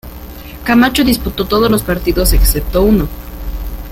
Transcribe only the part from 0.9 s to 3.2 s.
disputó todos los partidos excepto uno.